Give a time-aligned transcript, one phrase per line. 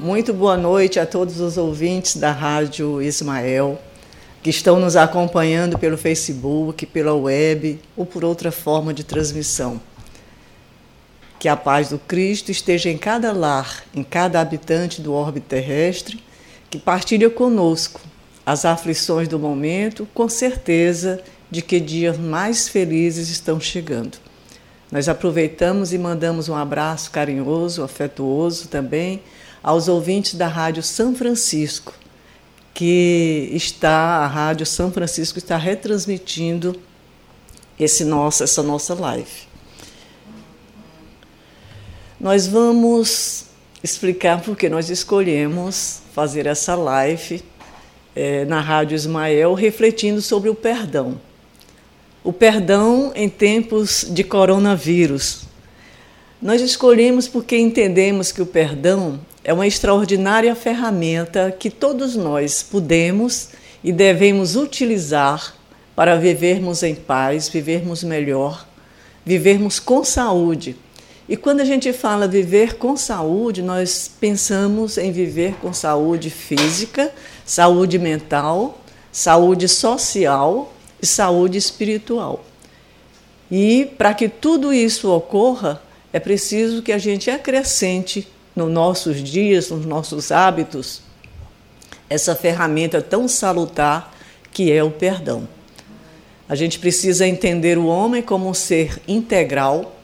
[0.00, 3.76] Muito boa noite a todos os ouvintes da Rádio Ismael,
[4.40, 9.80] que estão nos acompanhando pelo Facebook, pela web ou por outra forma de transmissão.
[11.40, 16.22] Que a paz do Cristo esteja em cada lar, em cada habitante do orbe terrestre,
[16.70, 18.00] que partilha conosco
[18.46, 21.20] as aflições do momento, com certeza
[21.50, 24.16] de que dias mais felizes estão chegando.
[24.92, 29.20] Nós aproveitamos e mandamos um abraço carinhoso, afetuoso também
[29.62, 31.92] aos ouvintes da Rádio São Francisco,
[32.74, 36.78] que está, a Rádio São Francisco está retransmitindo
[37.78, 39.48] esse nosso, essa nossa live.
[42.20, 43.46] Nós vamos
[43.82, 47.42] explicar por que nós escolhemos fazer essa live
[48.14, 51.20] é, na Rádio Ismael, refletindo sobre o perdão.
[52.24, 55.42] O perdão em tempos de coronavírus.
[56.42, 63.48] Nós escolhemos porque entendemos que o perdão é uma extraordinária ferramenta que todos nós podemos
[63.82, 65.54] e devemos utilizar
[65.96, 68.68] para vivermos em paz, vivermos melhor,
[69.24, 70.76] vivermos com saúde.
[71.26, 77.10] E quando a gente fala viver com saúde, nós pensamos em viver com saúde física,
[77.46, 78.78] saúde mental,
[79.10, 82.44] saúde social e saúde espiritual.
[83.50, 88.28] E para que tudo isso ocorra, é preciso que a gente acrescente
[88.58, 91.00] nos nossos dias, nos nossos hábitos,
[92.10, 94.12] essa ferramenta tão salutar
[94.52, 95.48] que é o perdão.
[96.48, 99.96] A gente precisa entender o homem como um ser integral,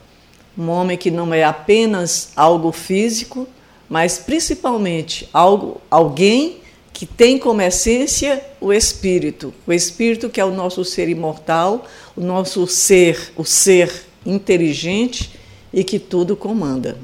[0.57, 3.49] um homem que não é apenas algo físico,
[3.89, 6.61] mas principalmente algo, alguém
[6.93, 12.21] que tem como essência o espírito, o espírito que é o nosso ser imortal, o
[12.21, 13.91] nosso ser, o ser
[14.25, 15.33] inteligente
[15.73, 16.97] e que tudo comanda.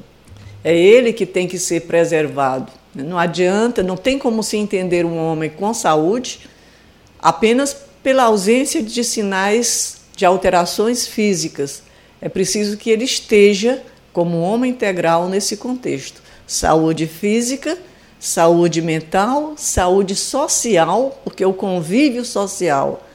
[0.63, 2.71] É ele que tem que ser preservado.
[2.93, 6.41] Não adianta, não tem como se entender um homem com saúde
[7.19, 11.83] apenas pela ausência de sinais de alterações físicas.
[12.21, 13.81] É preciso que ele esteja
[14.11, 16.21] como um homem integral nesse contexto.
[16.45, 17.77] Saúde física,
[18.19, 23.07] saúde mental, saúde social, porque o convívio social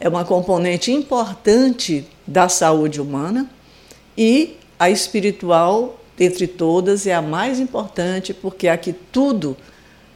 [0.00, 3.48] é uma componente importante da saúde humana,
[4.16, 9.56] e a espiritual dentre todas, é a mais importante, porque é a que tudo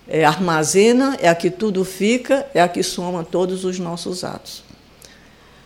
[0.09, 4.65] é, armazena, é a que tudo fica, é a que soma todos os nossos atos.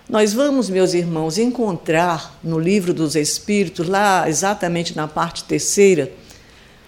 [0.08, 6.12] Nós vamos, meus irmãos, encontrar no livro dos Espíritos, lá exatamente na parte terceira,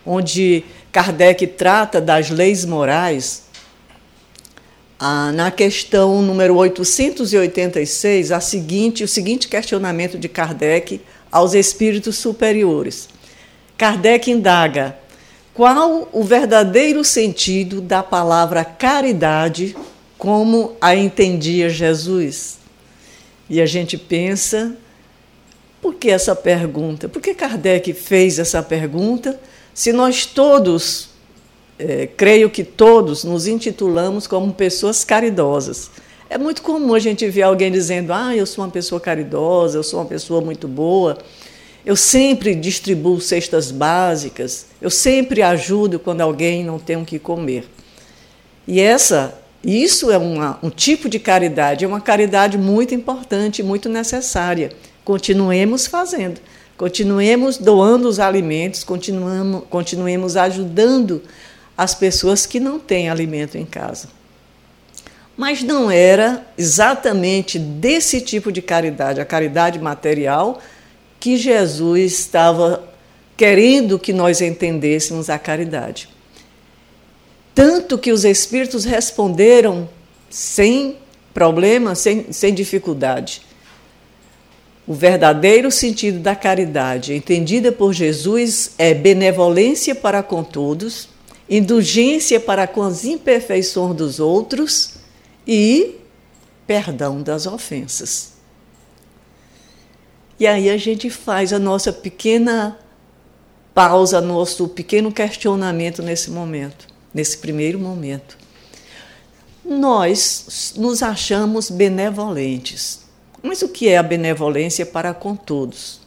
[0.04, 3.44] onde Kardec trata das leis morais,
[5.00, 11.00] ah, na questão número 886, a seguinte, o seguinte questionamento de Kardec
[11.32, 13.09] aos espíritos superiores.
[13.78, 14.99] Kardec indaga
[15.55, 19.77] qual o verdadeiro sentido da palavra caridade
[20.19, 22.59] como a entendia Jesus.
[23.49, 24.77] E a gente pensa,
[25.81, 27.09] por que essa pergunta?
[27.09, 29.41] Por que Kardec fez essa pergunta?
[29.72, 31.10] Se nós todos,
[31.78, 35.89] é, creio que todos, nos intitulamos como pessoas caridosas.
[36.28, 39.84] É muito comum a gente ver alguém dizendo: Ah, eu sou uma pessoa caridosa, eu
[39.84, 41.16] sou uma pessoa muito boa.
[41.84, 47.65] Eu sempre distribuo cestas básicas, eu sempre ajudo quando alguém não tem o que comer.
[48.66, 53.89] E essa, isso é uma, um tipo de caridade, é uma caridade muito importante, muito
[53.89, 54.71] necessária.
[55.05, 56.41] Continuemos fazendo,
[56.77, 61.22] continuemos doando os alimentos, continuamos, continuemos ajudando
[61.77, 64.09] as pessoas que não têm alimento em casa.
[65.37, 70.60] Mas não era exatamente desse tipo de caridade, a caridade material,
[71.20, 72.88] que Jesus estava
[73.36, 76.08] querendo que nós entendêssemos a caridade.
[77.54, 79.88] Tanto que os espíritos responderam
[80.30, 80.96] sem
[81.34, 83.42] problema, sem, sem dificuldade.
[84.86, 91.08] O verdadeiro sentido da caridade, entendida por Jesus, é benevolência para com todos,
[91.48, 94.94] indulgência para com as imperfeições dos outros
[95.47, 95.97] e
[96.66, 98.37] perdão das ofensas.
[100.38, 102.78] E aí a gente faz a nossa pequena
[103.74, 108.38] pausa, nosso pequeno questionamento nesse momento, nesse primeiro momento.
[109.64, 113.00] Nós nos achamos benevolentes.
[113.42, 116.00] Mas o que é a benevolência para com todos?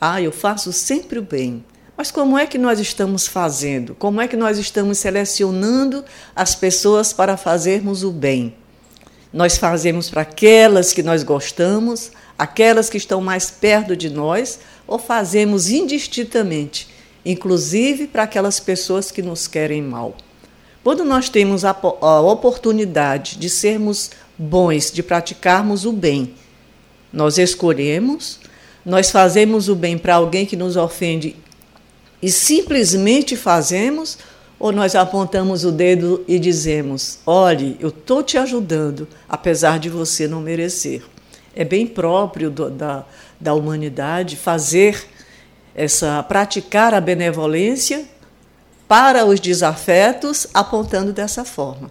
[0.00, 1.64] Ah, eu faço sempre o bem.
[1.96, 3.94] Mas como é que nós estamos fazendo?
[3.94, 6.04] Como é que nós estamos selecionando
[6.34, 8.54] as pessoas para fazermos o bem?
[9.32, 14.98] Nós fazemos para aquelas que nós gostamos, aquelas que estão mais perto de nós, ou
[14.98, 16.96] fazemos indistintamente
[17.26, 20.16] inclusive para aquelas pessoas que nos querem mal.
[20.84, 26.34] Quando nós temos a, a oportunidade de sermos bons, de praticarmos o bem,
[27.12, 28.38] nós escolhemos,
[28.84, 31.34] nós fazemos o bem para alguém que nos ofende
[32.22, 34.16] e simplesmente fazemos,
[34.58, 40.28] ou nós apontamos o dedo e dizemos: olhe, eu estou te ajudando, apesar de você
[40.28, 41.02] não merecer.
[41.56, 43.04] É bem próprio do, da,
[43.40, 45.04] da humanidade fazer
[45.74, 48.04] essa praticar a benevolência
[48.86, 51.90] para os desafetos, apontando dessa forma.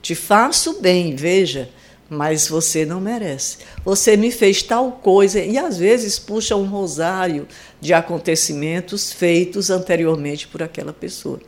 [0.00, 1.68] Te faço bem, veja,
[2.08, 3.58] mas você não merece.
[3.84, 7.48] Você me fez tal coisa e às vezes puxa um rosário
[7.80, 11.40] de acontecimentos feitos anteriormente por aquela pessoa.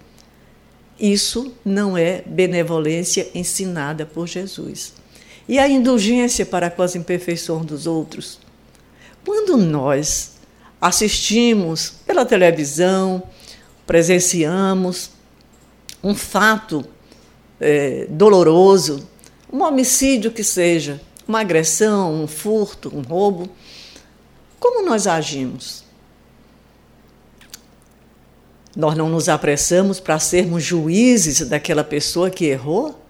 [0.99, 4.93] Isso não é benevolência ensinada por Jesus.
[5.49, 8.39] E a indulgência para com as imperfeições dos outros?
[9.25, 10.33] Quando nós
[10.81, 13.23] assistimos pela televisão,
[13.87, 15.11] presenciamos
[16.05, 16.85] um fato
[17.59, 19.09] é, doloroso,
[19.51, 23.49] um homicídio que seja, uma agressão, um furto, um roubo,
[24.61, 25.85] como nós agimos?
[28.77, 33.08] Nós não nos apressamos para sermos juízes daquela pessoa que errou?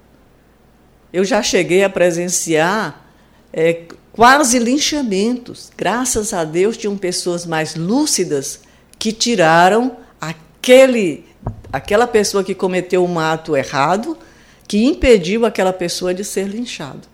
[1.13, 3.07] Eu já cheguei a presenciar
[3.53, 3.83] é,
[4.13, 5.71] quase linchamentos.
[5.77, 8.61] Graças a Deus tinham pessoas mais lúcidas
[8.99, 11.25] que tiraram aquele,
[11.73, 14.19] aquela pessoa que cometeu um ato errado,
[14.67, 17.09] que impediu aquela pessoa de ser linchado.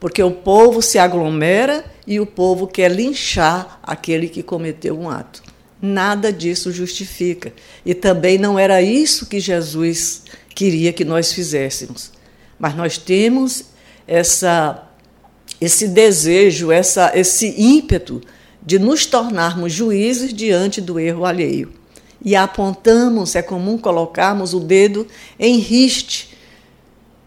[0.00, 5.42] Porque o povo se aglomera e o povo quer linchar aquele que cometeu um ato.
[5.80, 7.52] Nada disso justifica.
[7.84, 10.22] E também não era isso que Jesus
[10.54, 12.15] queria que nós fizéssemos.
[12.58, 13.64] Mas nós temos
[14.06, 14.88] essa,
[15.60, 18.20] esse desejo, essa, esse ímpeto
[18.64, 21.72] de nos tornarmos juízes diante do erro alheio.
[22.24, 25.06] E apontamos, é comum colocarmos o dedo
[25.38, 26.36] em riste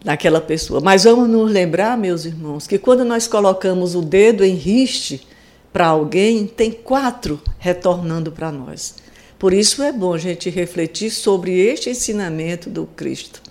[0.04, 0.82] naquela pessoa.
[0.82, 5.26] Mas vamos nos lembrar, meus irmãos, que quando nós colocamos o dedo em riste,
[5.72, 8.96] para alguém, tem quatro retornando para nós.
[9.38, 13.42] Por isso é bom a gente refletir sobre este ensinamento do Cristo.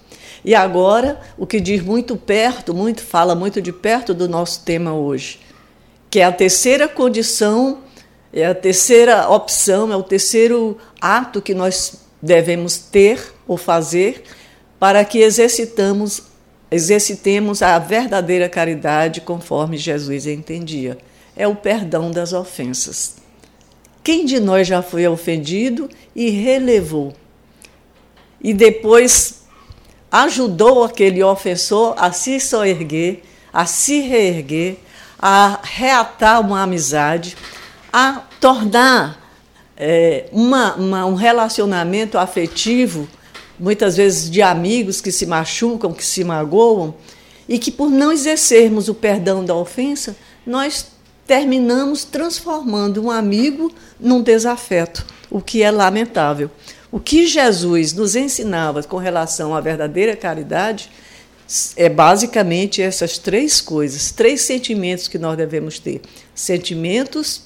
[0.48, 4.94] E agora, o que diz muito perto, muito fala muito de perto do nosso tema
[4.94, 5.40] hoje,
[6.08, 7.80] que é a terceira condição,
[8.32, 14.22] é a terceira opção, é o terceiro ato que nós devemos ter ou fazer
[14.80, 16.22] para que exercitamos,
[16.70, 20.96] exercitemos a verdadeira caridade conforme Jesus entendia
[21.36, 23.16] é o perdão das ofensas.
[24.02, 27.12] Quem de nós já foi ofendido e relevou?
[28.40, 29.37] E depois
[30.10, 33.22] ajudou aquele ofensor a se soerguer,
[33.52, 34.76] a se reerguer,
[35.18, 37.36] a reatar uma amizade,
[37.92, 39.28] a tornar
[39.76, 43.08] é, uma, uma, um relacionamento afetivo,
[43.58, 46.94] muitas vezes de amigos que se machucam, que se magoam,
[47.48, 50.16] e que por não exercermos o perdão da ofensa,
[50.46, 50.86] nós
[51.26, 56.50] terminamos transformando um amigo num desafeto, o que é lamentável.
[56.90, 60.90] O que Jesus nos ensinava com relação à verdadeira caridade
[61.76, 66.00] é basicamente essas três coisas, três sentimentos que nós devemos ter.
[66.34, 67.42] Sentimentos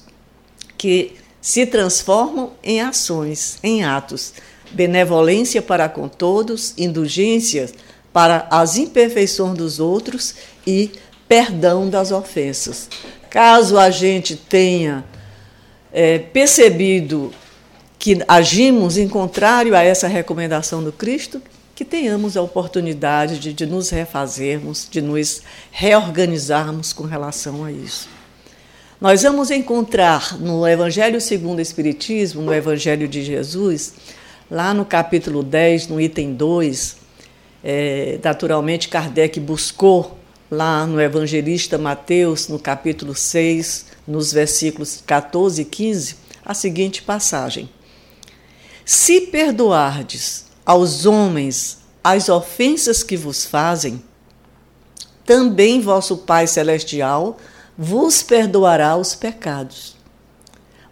[0.77, 4.33] que se transformam em ações, em atos.
[4.71, 7.69] Benevolência para com todos, indulgência
[8.13, 10.35] para as imperfeições dos outros
[10.65, 10.91] e
[11.27, 12.89] perdão das ofensas.
[13.29, 15.03] Caso a gente tenha
[15.91, 17.33] é, percebido
[18.03, 21.41] que agimos em contrário a essa recomendação do Cristo,
[21.73, 25.41] que tenhamos a oportunidade de, de nos refazermos, de nos
[25.71, 28.09] reorganizarmos com relação a isso.
[28.99, 33.93] Nós vamos encontrar no Evangelho segundo o Espiritismo, no Evangelho de Jesus,
[34.51, 36.97] lá no capítulo 10, no item 2,
[37.63, 40.17] é, naturalmente Kardec buscou
[40.51, 47.69] lá no Evangelista Mateus, no capítulo 6, nos versículos 14 e 15, a seguinte passagem:
[48.85, 54.03] Se perdoardes aos homens as ofensas que vos fazem,
[55.25, 57.37] também vosso Pai Celestial
[57.77, 59.95] vos perdoará os pecados.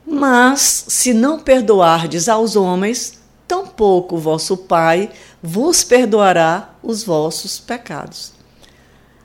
[0.05, 5.11] Mas se não perdoardes aos homens, tampouco vosso Pai
[5.43, 8.31] vos perdoará os vossos pecados.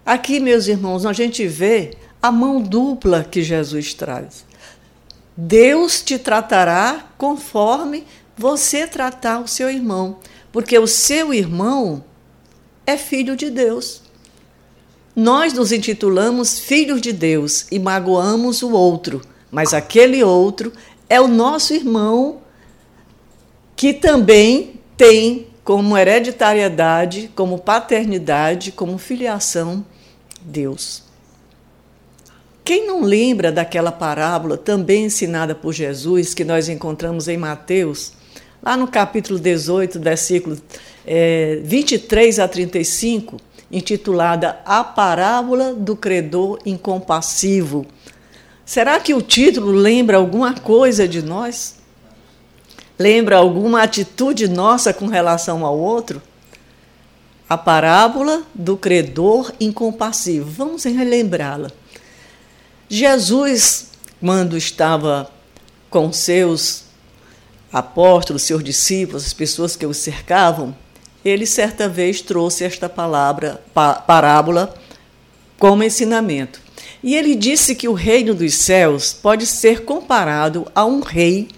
[0.05, 4.45] Aqui, meus irmãos, a gente vê a mão dupla que Jesus traz.
[5.37, 8.05] Deus te tratará conforme
[8.37, 10.19] você tratar o seu irmão,
[10.53, 12.05] porque o seu irmão
[12.87, 14.03] é filho de Deus.
[15.15, 20.73] Nós nos intitulamos filhos de Deus e magoamos o outro, mas aquele outro
[21.09, 22.43] é o nosso irmão
[23.75, 29.85] que também tem como hereditariedade, como paternidade, como filiação
[30.41, 31.03] Deus.
[32.65, 38.13] Quem não lembra daquela parábola também ensinada por Jesus, que nós encontramos em Mateus,
[38.63, 40.59] lá no capítulo 18, versículo
[41.07, 43.37] é, 23 a 35,
[43.71, 47.87] intitulada A Parábola do Credor Incompassivo.
[48.65, 51.77] Será que o título lembra alguma coisa de nós?
[52.99, 56.21] Lembra alguma atitude nossa com relação ao outro?
[57.49, 60.51] A parábola do credor incompassivo.
[60.51, 61.71] Vamos relembrá-la.
[62.89, 65.31] Jesus, quando estava
[65.89, 66.86] com seus
[67.77, 70.75] apóstolos, seus discípulos, as pessoas que o cercavam,
[71.23, 73.63] ele certa vez trouxe esta palavra,
[74.07, 74.75] parábola
[75.59, 76.59] como ensinamento.
[77.03, 81.49] E ele disse que o reino dos céus pode ser comparado a um rei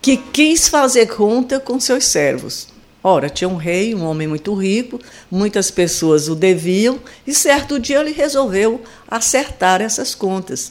[0.00, 2.68] que quis fazer conta com seus servos.
[3.02, 7.98] Ora, tinha um rei, um homem muito rico, muitas pessoas o deviam, e certo dia
[7.98, 10.70] ele resolveu acertar essas contas.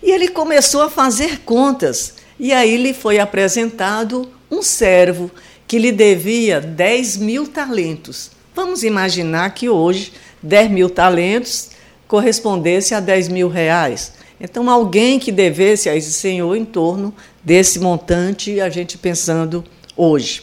[0.00, 5.30] E ele começou a fazer contas, e aí lhe foi apresentado um servo
[5.68, 8.30] que lhe devia 10 mil talentos.
[8.54, 11.68] Vamos imaginar que hoje 10 mil talentos
[12.08, 14.14] correspondesse a 10 mil reais.
[14.40, 19.62] Então, alguém que devesse a esse senhor em torno desse montante, a gente pensando
[19.94, 20.42] hoje.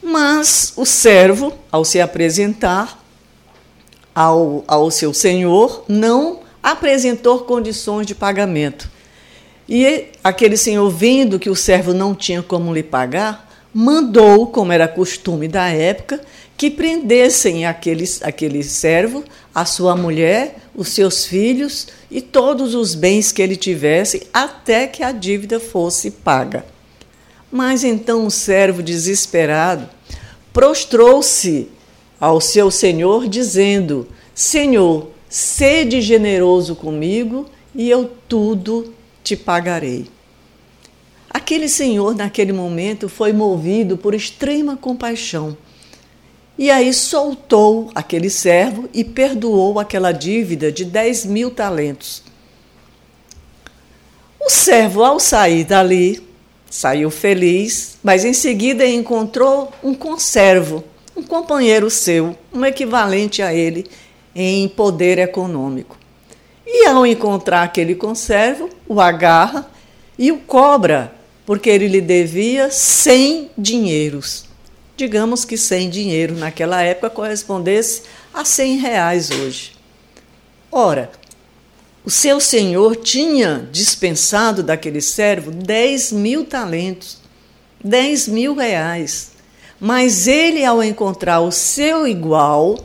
[0.00, 3.04] Mas o servo, ao se apresentar
[4.14, 8.88] ao, ao seu senhor, não apresentou condições de pagamento.
[9.72, 14.88] E aquele senhor, vendo que o servo não tinha como lhe pagar, mandou, como era
[14.88, 16.20] costume da época,
[16.56, 19.22] que prendessem aquele, aquele servo,
[19.54, 25.04] a sua mulher, os seus filhos e todos os bens que ele tivesse, até que
[25.04, 26.64] a dívida fosse paga.
[27.50, 29.88] Mas então o servo, desesperado,
[30.52, 31.68] prostrou-se
[32.18, 40.06] ao seu senhor, dizendo: Senhor, sede generoso comigo e eu tudo te pagarei.
[41.28, 45.56] Aquele senhor, naquele momento, foi movido por extrema compaixão.
[46.58, 52.22] E aí soltou aquele servo e perdoou aquela dívida de 10 mil talentos.
[54.40, 56.22] O servo, ao sair dali,
[56.68, 60.84] saiu feliz, mas em seguida encontrou um conservo,
[61.16, 63.86] um companheiro seu, um equivalente a ele
[64.34, 65.96] em poder econômico.
[66.66, 69.70] E ao encontrar aquele conservo, o agarra
[70.18, 71.14] e o cobra
[71.46, 74.46] porque ele lhe devia 100 dinheiros.
[74.96, 78.02] Digamos que 100 dinheiro naquela época correspondesse
[78.34, 79.72] a 100 reais hoje.
[80.72, 81.08] Ora,
[82.04, 87.18] o seu senhor tinha dispensado daquele servo 10 mil talentos,
[87.84, 89.30] 10 mil reais.
[89.78, 92.76] Mas ele, ao encontrar o seu igual,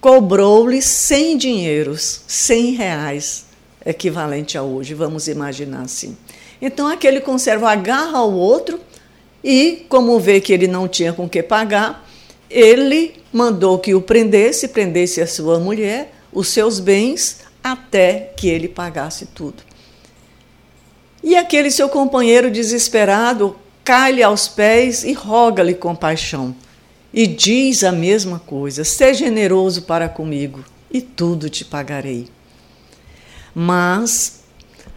[0.00, 3.45] cobrou-lhe 100 dinheiros, 100 reais,
[3.86, 6.16] equivalente a hoje, vamos imaginar assim.
[6.60, 8.80] Então aquele conserva agarra o outro
[9.42, 12.04] e, como vê que ele não tinha com que pagar,
[12.50, 18.68] ele mandou que o prendesse, prendesse a sua mulher, os seus bens, até que ele
[18.68, 19.62] pagasse tudo.
[21.22, 26.54] E aquele seu companheiro desesperado cai-lhe aos pés e roga-lhe compaixão.
[27.12, 32.28] E diz a mesma coisa: Seja generoso para comigo, e tudo te pagarei.
[33.58, 34.36] Mas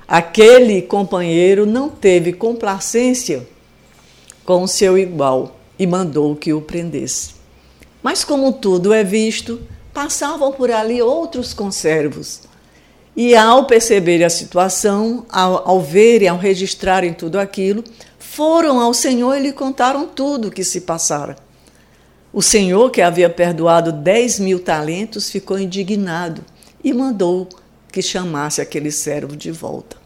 [0.09, 3.47] Aquele companheiro não teve complacência
[4.43, 7.35] com o seu igual e mandou que o prendesse.
[8.01, 9.61] Mas, como tudo é visto,
[9.93, 12.41] passavam por ali outros conservos.
[13.15, 17.83] E, ao perceberem a situação, ao, ao verem, ao registrarem tudo aquilo,
[18.17, 21.35] foram ao Senhor e lhe contaram tudo o que se passara.
[22.33, 26.43] O Senhor, que havia perdoado dez mil talentos, ficou indignado
[26.83, 27.47] e mandou
[27.91, 29.97] que chamasse aquele servo de volta.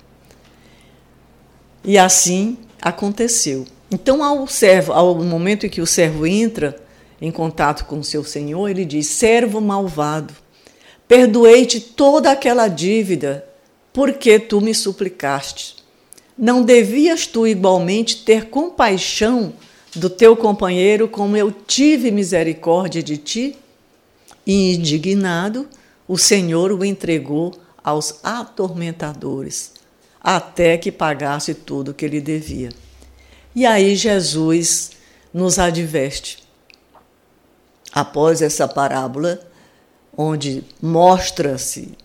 [1.83, 3.65] E assim aconteceu.
[3.91, 6.75] Então, ao servo, ao momento em que o servo entra
[7.21, 10.33] em contato com seu senhor, ele diz: Servo malvado,
[11.07, 13.45] perdoei-te toda aquela dívida
[13.91, 15.75] porque tu me suplicaste.
[16.37, 19.53] Não devias tu igualmente ter compaixão
[19.95, 23.55] do teu companheiro como eu tive misericórdia de ti?
[24.45, 25.67] E indignado,
[26.07, 29.73] o Senhor o entregou aos atormentadores
[30.23, 32.69] até que pagasse tudo o que ele devia.
[33.53, 34.91] E aí Jesus
[35.33, 36.41] nos adverte.
[37.91, 39.39] Após essa parábola,
[40.17, 41.95] onde mostra-se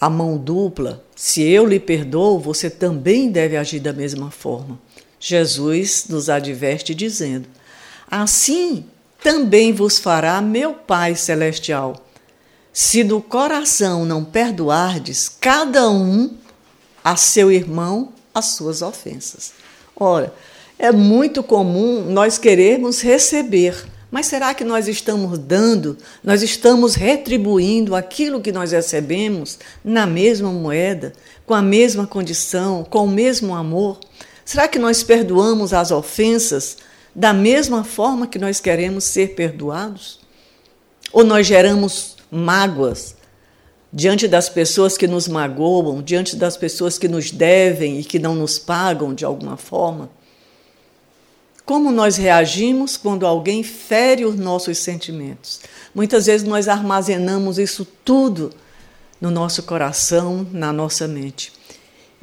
[0.00, 4.78] a mão dupla, se eu lhe perdoo, você também deve agir da mesma forma.
[5.18, 7.48] Jesus nos adverte dizendo:
[8.10, 8.84] Assim
[9.22, 12.04] também vos fará meu Pai Celestial,
[12.80, 16.30] se do coração não perdoardes cada um
[17.02, 19.52] a seu irmão as suas ofensas.
[19.96, 20.32] Ora,
[20.78, 27.96] é muito comum nós querermos receber, mas será que nós estamos dando, nós estamos retribuindo
[27.96, 31.12] aquilo que nós recebemos na mesma moeda,
[31.44, 33.98] com a mesma condição, com o mesmo amor?
[34.44, 36.76] Será que nós perdoamos as ofensas
[37.12, 40.20] da mesma forma que nós queremos ser perdoados?
[41.12, 43.16] Ou nós geramos mágoas
[43.92, 48.34] diante das pessoas que nos magoam, diante das pessoas que nos devem e que não
[48.34, 50.10] nos pagam de alguma forma?
[51.64, 55.60] Como nós reagimos quando alguém fere os nossos sentimentos?
[55.94, 58.50] Muitas vezes nós armazenamos isso tudo
[59.20, 61.52] no nosso coração, na nossa mente.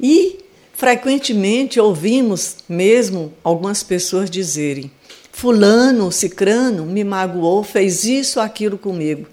[0.00, 0.40] E
[0.72, 4.90] frequentemente ouvimos mesmo algumas pessoas dizerem:
[5.30, 9.26] Fulano, Cicrano me magoou, fez isso, aquilo comigo,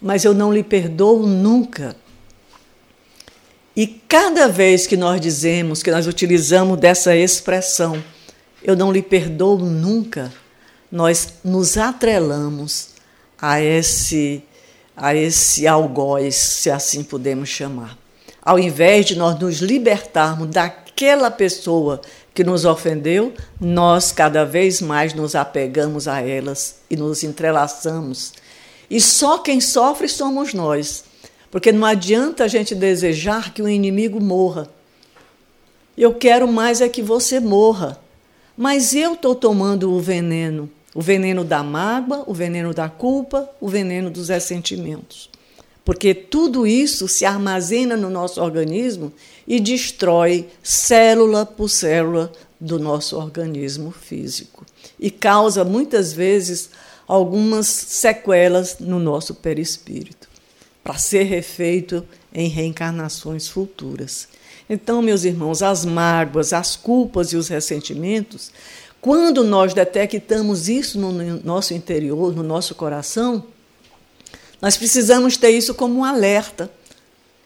[0.00, 1.96] mas eu não lhe perdoo nunca.
[3.76, 8.02] E cada vez que nós dizemos, que nós utilizamos dessa expressão,
[8.62, 10.32] eu não lhe perdoo nunca,
[10.90, 12.90] nós nos atrelamos
[13.40, 14.42] a esse,
[14.96, 17.98] a esse algoz, se assim podemos chamar.
[18.40, 22.00] Ao invés de nós nos libertarmos daquela pessoa
[22.32, 28.32] que nos ofendeu, nós cada vez mais nos apegamos a elas e nos entrelaçamos.
[28.90, 31.04] E só quem sofre somos nós,
[31.50, 34.68] porque não adianta a gente desejar que o inimigo morra.
[35.96, 37.98] Eu quero mais é que você morra.
[38.56, 43.68] Mas eu estou tomando o veneno, o veneno da mágoa, o veneno da culpa, o
[43.68, 45.28] veneno dos ressentimentos.
[45.84, 49.12] Porque tudo isso se armazena no nosso organismo
[49.46, 54.64] e destrói célula por célula do nosso organismo físico.
[54.98, 56.70] E causa muitas vezes
[57.06, 60.28] algumas sequelas no nosso perispírito,
[60.82, 64.28] para ser refeito em reencarnações futuras.
[64.68, 68.50] Então, meus irmãos, as mágoas, as culpas e os ressentimentos,
[69.00, 73.44] quando nós detectamos isso no nosso interior, no nosso coração,
[74.62, 76.70] nós precisamos ter isso como um alerta.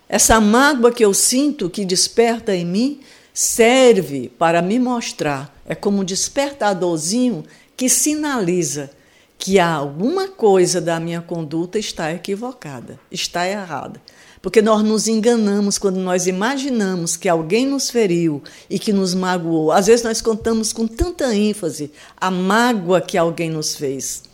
[0.09, 3.01] Essa mágoa que eu sinto, que desperta em mim,
[3.35, 7.45] serve para me mostrar, é como um despertadorzinho
[7.77, 8.91] que sinaliza
[9.39, 14.03] que alguma coisa da minha conduta está equivocada, está errada.
[14.43, 19.73] Porque nós nos enganamos quando nós imaginamos que alguém nos feriu e que nos magoou.
[19.73, 24.25] Às vezes nós contamos com tanta ênfase a mágoa que alguém nos fez.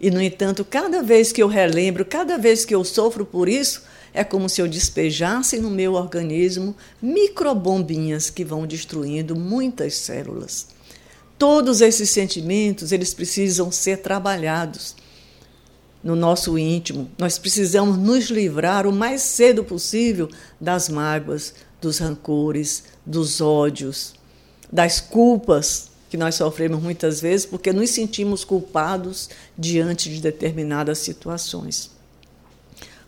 [0.00, 3.82] E, no entanto, cada vez que eu relembro, cada vez que eu sofro por isso,
[4.14, 10.77] é como se eu despejasse no meu organismo microbombinhas que vão destruindo muitas células.
[11.38, 14.96] Todos esses sentimentos, eles precisam ser trabalhados
[16.02, 17.10] no nosso íntimo.
[17.16, 20.28] Nós precisamos nos livrar o mais cedo possível
[20.60, 24.14] das mágoas, dos rancores, dos ódios,
[24.70, 31.90] das culpas que nós sofremos muitas vezes porque nos sentimos culpados diante de determinadas situações.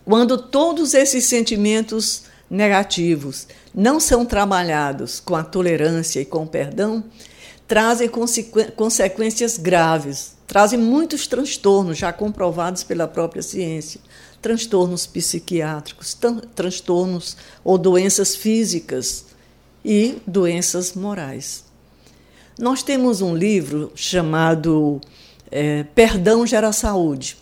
[0.05, 7.03] Quando todos esses sentimentos negativos não são trabalhados com a tolerância e com o perdão,
[7.71, 8.09] trazem
[8.75, 14.01] consequências graves, trazem muitos transtornos já comprovados pela própria ciência,
[14.41, 16.13] transtornos psiquiátricos,
[16.53, 19.23] transtornos ou doenças físicas
[19.85, 21.63] e doenças morais.
[22.59, 24.99] Nós temos um livro chamado
[25.49, 27.37] é, Perdão Gera Saúde.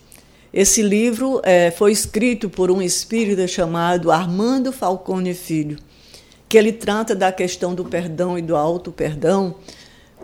[0.53, 5.79] Esse livro é, foi escrito por um espírita chamado Armando Falcone Filho,
[6.47, 9.55] que ele trata da questão do perdão e do auto-perdão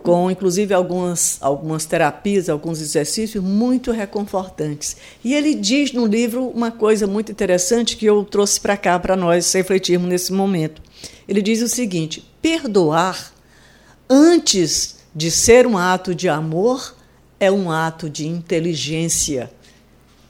[0.06, 4.96] com inclusive algumas, algumas terapias, alguns exercícios muito reconfortantes.
[5.24, 9.16] E ele diz no livro uma coisa muito interessante que eu trouxe para cá para
[9.16, 10.80] nós refletirmos nesse momento.
[11.26, 13.32] Ele diz o seguinte: perdoar
[14.08, 16.94] antes de ser um ato de amor
[17.40, 19.50] é um ato de inteligência.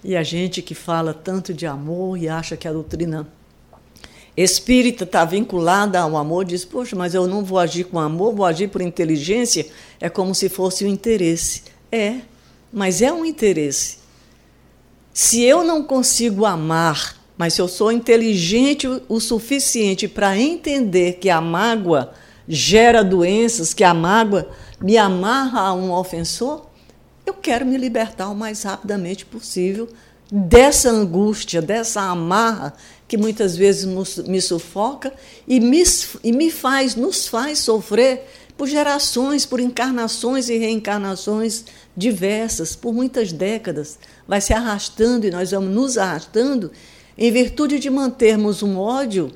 [0.03, 3.29] E a gente que fala tanto de amor e acha que a doutrina
[4.37, 8.45] espírita está vinculada ao amor, diz: Poxa, mas eu não vou agir com amor, vou
[8.45, 9.67] agir por inteligência.
[10.01, 11.63] É como se fosse o um interesse.
[11.91, 12.17] É,
[12.73, 13.99] mas é um interesse.
[15.13, 21.31] Se eu não consigo amar, mas se eu sou inteligente o suficiente para entender que
[21.31, 22.13] a mágoa
[22.47, 24.49] gera doenças, que a mágoa
[24.81, 26.67] me amarra a um ofensor,
[27.25, 29.89] eu quero me libertar o mais rapidamente possível
[30.31, 32.75] dessa angústia, dessa amarra
[33.09, 33.85] que muitas vezes
[34.27, 35.13] me sufoca
[35.47, 35.83] e me,
[36.25, 41.65] e me faz, nos faz sofrer por gerações, por encarnações e reencarnações
[41.97, 43.99] diversas, por muitas décadas.
[44.27, 46.73] Vai se arrastando e nós vamos nos arrastando
[47.17, 49.31] em virtude de mantermos um ódio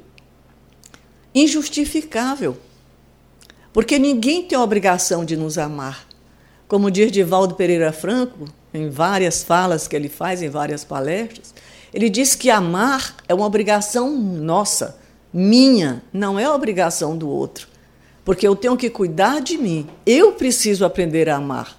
[1.35, 2.57] injustificável.
[3.73, 6.07] Porque ninguém tem a obrigação de nos amar.
[6.67, 11.55] Como diz Divaldo Pereira Franco, em várias falas que ele faz, em várias palestras,
[11.92, 14.98] ele diz que amar é uma obrigação nossa,
[15.33, 17.68] minha, não é obrigação do outro.
[18.24, 19.87] Porque eu tenho que cuidar de mim.
[20.05, 21.79] Eu preciso aprender a amar.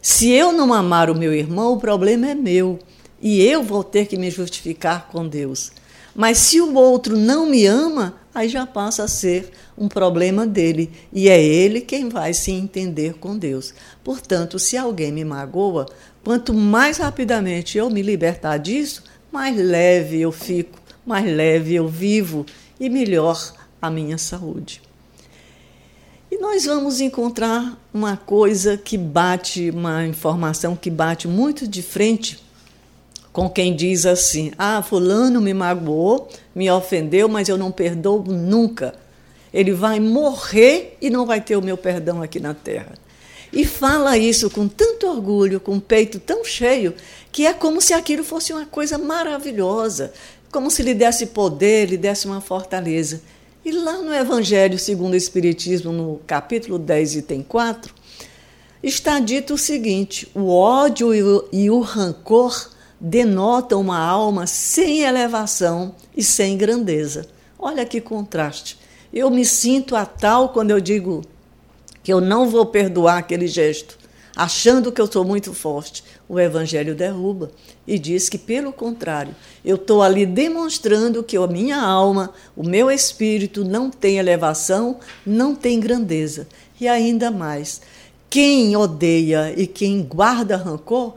[0.00, 2.78] Se eu não amar o meu irmão, o problema é meu.
[3.20, 5.72] E eu vou ter que me justificar com Deus.
[6.14, 10.90] Mas se o outro não me ama, aí já passa a ser um problema dele.
[11.12, 13.74] E é ele quem vai se entender com Deus.
[14.02, 15.86] Portanto, se alguém me magoa,
[16.24, 19.02] quanto mais rapidamente eu me libertar disso,
[19.36, 22.46] mais leve eu fico, mais leve eu vivo
[22.80, 24.80] e melhor a minha saúde.
[26.30, 32.42] E nós vamos encontrar uma coisa que bate, uma informação que bate muito de frente
[33.30, 38.94] com quem diz assim: Ah, Fulano me magoou, me ofendeu, mas eu não perdoo nunca.
[39.52, 42.94] Ele vai morrer e não vai ter o meu perdão aqui na terra.
[43.52, 46.94] E fala isso com tanto orgulho, com o peito tão cheio,
[47.36, 50.10] que é como se aquilo fosse uma coisa maravilhosa,
[50.50, 53.20] como se lhe desse poder, lhe desse uma fortaleza.
[53.62, 57.94] E lá no Evangelho segundo o Espiritismo, no capítulo 10, item 4,
[58.82, 65.00] está dito o seguinte: o ódio e o, e o rancor denotam uma alma sem
[65.02, 67.28] elevação e sem grandeza.
[67.58, 68.78] Olha que contraste.
[69.12, 71.22] Eu me sinto a tal quando eu digo
[72.02, 73.98] que eu não vou perdoar aquele gesto,
[74.36, 76.04] achando que eu sou muito forte.
[76.28, 77.50] O Evangelho derruba
[77.86, 82.90] e diz que, pelo contrário, eu estou ali demonstrando que a minha alma, o meu
[82.90, 86.46] espírito não tem elevação, não tem grandeza.
[86.78, 87.80] E ainda mais,
[88.28, 91.14] quem odeia e quem guarda rancor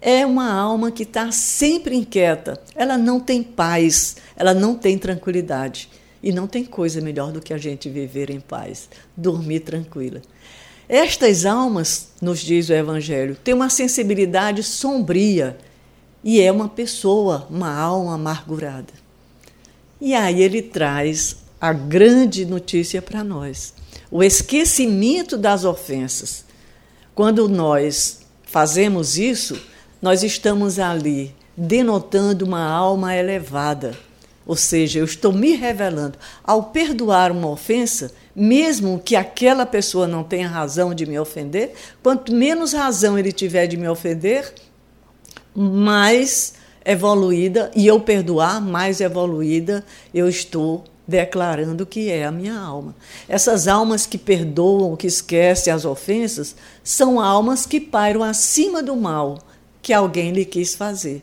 [0.00, 5.88] é uma alma que está sempre inquieta, ela não tem paz, ela não tem tranquilidade.
[6.22, 10.20] E não tem coisa melhor do que a gente viver em paz, dormir tranquila.
[10.88, 15.58] Estas almas, nos diz o Evangelho, têm uma sensibilidade sombria
[16.22, 18.92] e é uma pessoa, uma alma amargurada.
[20.00, 23.74] E aí ele traz a grande notícia para nós:
[24.10, 26.44] o esquecimento das ofensas.
[27.14, 29.60] Quando nós fazemos isso,
[30.00, 33.96] nós estamos ali denotando uma alma elevada,
[34.46, 36.16] ou seja, eu estou me revelando.
[36.44, 42.32] Ao perdoar uma ofensa, mesmo que aquela pessoa não tenha razão de me ofender, quanto
[42.32, 44.54] menos razão ele tiver de me ofender,
[45.54, 46.54] mais
[46.84, 52.94] evoluída, e eu perdoar, mais evoluída eu estou declarando que é a minha alma.
[53.28, 56.54] Essas almas que perdoam, que esquecem as ofensas,
[56.84, 59.38] são almas que pairam acima do mal
[59.82, 61.22] que alguém lhe quis fazer.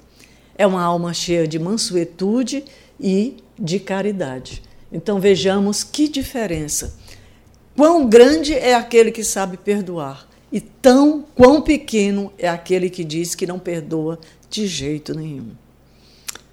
[0.55, 2.63] É uma alma cheia de mansuetude
[3.03, 4.63] e de caridade.
[4.91, 6.95] Então vejamos que diferença.
[7.75, 13.35] Quão grande é aquele que sabe perdoar e tão quão pequeno é aquele que diz
[13.35, 14.17] que não perdoa
[14.49, 15.49] de jeito nenhum.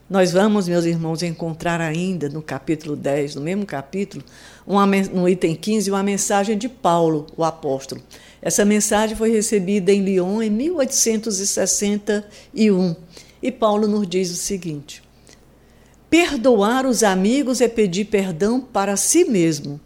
[0.09, 4.25] Nós vamos, meus irmãos, encontrar ainda no capítulo 10, no mesmo capítulo,
[4.67, 8.03] uma, no item 15, uma mensagem de Paulo, o apóstolo.
[8.43, 12.97] Essa mensagem foi recebida em Lyon em 1861
[13.41, 15.01] e Paulo nos diz o seguinte:
[16.11, 19.81] Perdoar os amigos é pedir perdão para si mesmo.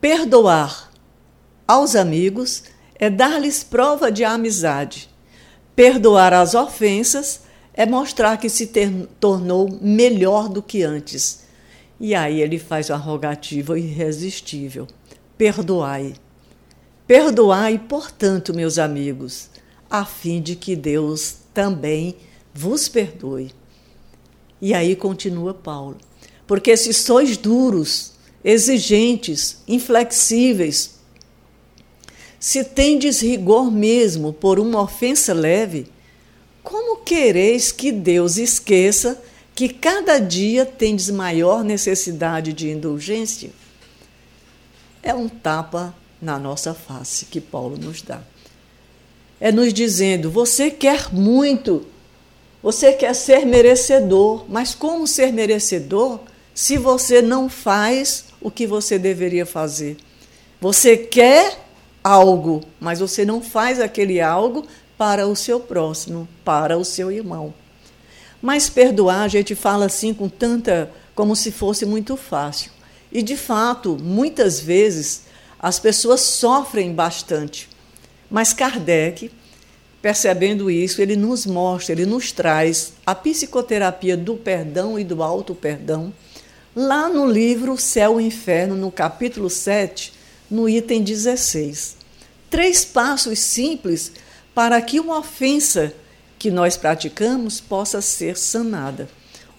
[0.00, 0.90] Perdoar
[1.68, 2.62] aos amigos
[2.94, 5.10] é dar-lhes prova de amizade.
[5.76, 7.42] Perdoar as ofensas
[7.74, 11.44] é mostrar que se ter, tornou melhor do que antes.
[12.00, 14.88] E aí ele faz uma rogativa irresistível:
[15.36, 16.14] perdoai.
[17.06, 19.50] Perdoai, portanto, meus amigos,
[19.90, 22.16] a fim de que Deus também
[22.54, 23.59] vos perdoe.
[24.60, 25.96] E aí continua Paulo.
[26.46, 28.12] Porque se sois duros,
[28.44, 30.98] exigentes, inflexíveis,
[32.38, 35.86] se tendes rigor mesmo por uma ofensa leve,
[36.62, 39.22] como quereis que Deus esqueça
[39.54, 43.50] que cada dia tendes maior necessidade de indulgência?
[45.02, 48.22] É um tapa na nossa face que Paulo nos dá.
[49.40, 51.86] É nos dizendo: você quer muito,
[52.62, 56.20] você quer ser merecedor, mas como ser merecedor
[56.54, 59.96] se você não faz o que você deveria fazer?
[60.60, 61.58] Você quer
[62.04, 64.66] algo, mas você não faz aquele algo
[64.98, 67.54] para o seu próximo, para o seu irmão.
[68.42, 72.70] Mas perdoar, a gente fala assim com tanta, como se fosse muito fácil.
[73.10, 75.22] E de fato, muitas vezes
[75.62, 77.68] As pessoas sofrem bastante.
[78.30, 79.30] Mas Kardec,
[80.00, 86.12] percebendo isso, ele nos mostra, ele nos traz a psicoterapia do perdão e do auto-perdão,
[86.74, 90.12] lá no livro Céu e Inferno, no capítulo 7,
[90.50, 91.96] no item 16.
[92.48, 94.12] Três passos simples
[94.54, 95.92] para que uma ofensa
[96.38, 99.08] que nós praticamos possa ser sanada.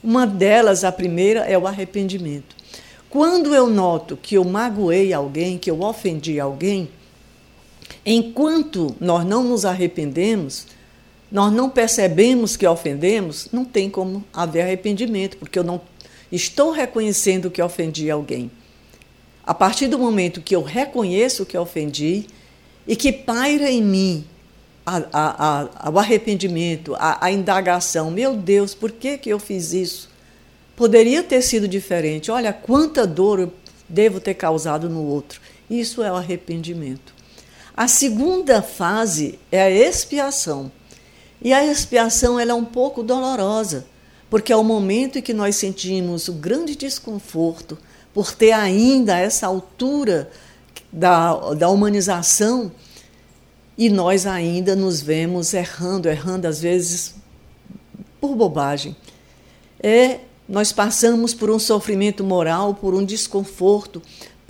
[0.03, 2.55] Uma delas, a primeira, é o arrependimento.
[3.09, 6.89] Quando eu noto que eu magoei alguém, que eu ofendi alguém,
[8.05, 10.67] enquanto nós não nos arrependemos,
[11.31, 15.81] nós não percebemos que ofendemos, não tem como haver arrependimento, porque eu não
[16.31, 18.51] estou reconhecendo que ofendi alguém.
[19.43, 22.27] A partir do momento que eu reconheço que ofendi
[22.87, 24.25] e que paira em mim
[24.85, 30.09] a, a, a, o arrependimento, a, indagação, meu Deus, por que, que eu fiz isso?
[30.75, 32.31] Poderia ter sido diferente.
[32.31, 33.53] Olha quanta dor eu
[33.87, 35.39] devo ter causado no outro.
[35.69, 37.13] Isso é o arrependimento.
[37.75, 40.71] A segunda fase é a expiação.
[41.41, 43.85] E a expiação ela é um pouco dolorosa,
[44.29, 47.77] porque é o momento em que nós sentimos o grande desconforto
[48.13, 50.29] por ter ainda essa altura
[50.91, 52.71] da, da humanização
[53.77, 57.15] e nós ainda nos vemos errando, errando às vezes
[58.19, 58.95] por bobagem.
[59.81, 60.19] É
[60.51, 64.01] nós passamos por um sofrimento moral, por um desconforto,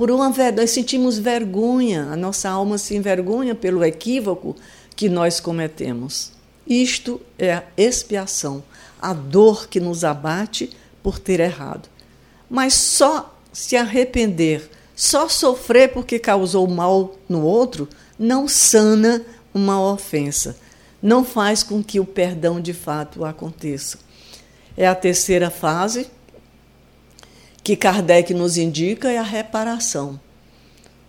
[0.02, 4.56] por uma nós sentimos vergonha, a nossa alma se envergonha pelo equívoco
[4.96, 6.32] que nós cometemos.
[6.66, 8.64] Isto é a expiação,
[9.00, 10.72] a dor que nos abate
[11.04, 11.88] por ter errado.
[12.50, 17.88] Mas só se arrepender, só sofrer porque causou mal no outro,
[18.18, 20.58] não sana uma ofensa,
[21.00, 24.00] não faz com que o perdão de fato aconteça.
[24.76, 26.10] É a terceira fase
[27.64, 30.20] que Kardec nos indica é a reparação.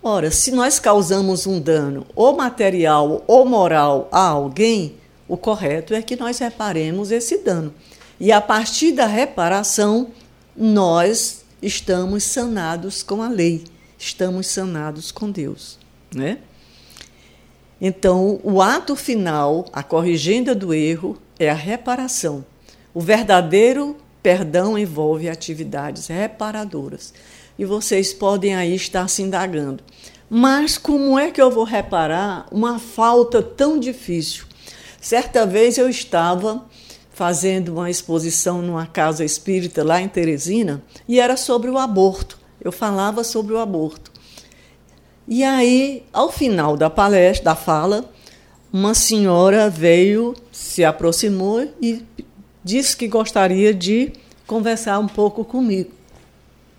[0.01, 4.95] Ora, se nós causamos um dano ou material ou moral a alguém,
[5.27, 7.73] o correto é que nós reparemos esse dano.
[8.19, 10.09] E a partir da reparação,
[10.55, 13.63] nós estamos sanados com a lei,
[13.97, 15.79] estamos sanados com Deus,
[16.13, 16.39] né?
[17.79, 22.45] Então, o ato final, a corrigenda do erro, é a reparação.
[22.93, 27.13] O verdadeiro perdão envolve atividades reparadoras.
[27.59, 29.83] E vocês podem aí estar se indagando.
[30.29, 34.45] Mas como é que eu vou reparar uma falta tão difícil?
[34.99, 36.65] Certa vez eu estava
[37.11, 42.39] fazendo uma exposição numa casa espírita lá em Teresina e era sobre o aborto.
[42.59, 44.11] Eu falava sobre o aborto.
[45.27, 48.09] E aí, ao final da palestra, da fala,
[48.71, 52.03] uma senhora veio, se aproximou e
[52.63, 54.13] disse que gostaria de
[54.47, 55.91] conversar um pouco comigo.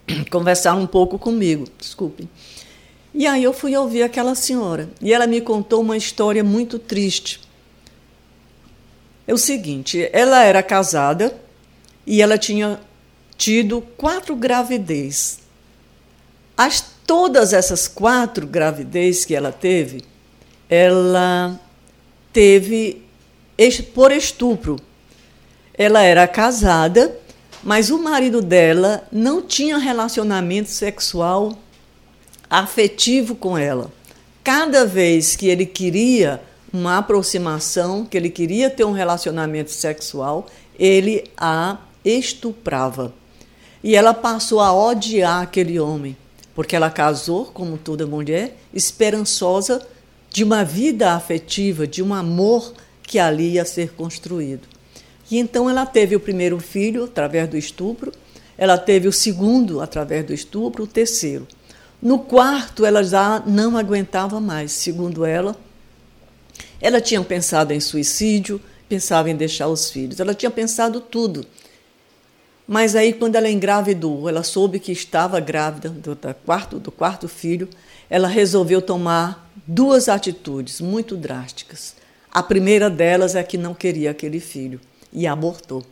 [0.30, 2.28] Conversar um pouco comigo, desculpe.
[3.12, 7.40] E aí eu fui ouvir aquela senhora e ela me contou uma história muito triste.
[9.26, 11.34] É o seguinte, ela era casada
[12.06, 12.80] e ela tinha
[13.36, 15.38] tido quatro gravidez.
[16.56, 20.02] As, todas essas quatro gravidez que ela teve,
[20.68, 21.58] ela
[22.32, 23.02] teve
[23.94, 24.76] por estupro
[25.76, 27.16] ela era casada,
[27.62, 31.58] mas o marido dela não tinha relacionamento sexual
[32.48, 33.90] afetivo com ela.
[34.44, 36.40] Cada vez que ele queria
[36.72, 40.46] uma aproximação, que ele queria ter um relacionamento sexual,
[40.78, 43.12] ele a estuprava.
[43.82, 46.16] E ela passou a odiar aquele homem,
[46.54, 49.86] porque ela casou, como toda mulher, esperançosa
[50.30, 54.73] de uma vida afetiva, de um amor que ali ia ser construído.
[55.30, 58.12] E então ela teve o primeiro filho através do estupro,
[58.56, 61.46] ela teve o segundo através do estupro, o terceiro.
[62.00, 65.56] No quarto, ela já não aguentava mais, segundo ela.
[66.80, 71.46] Ela tinha pensado em suicídio, pensava em deixar os filhos, ela tinha pensado tudo.
[72.66, 77.68] Mas aí, quando ela engravidou, ela soube que estava grávida do, quarto, do quarto filho,
[78.08, 81.94] ela resolveu tomar duas atitudes muito drásticas.
[82.30, 84.80] A primeira delas é que não queria aquele filho
[85.14, 85.84] e abortou.